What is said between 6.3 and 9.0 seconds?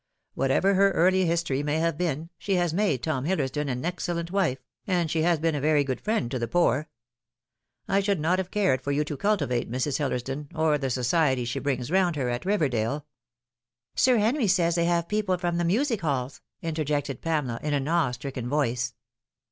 to the poor. I should not have cared for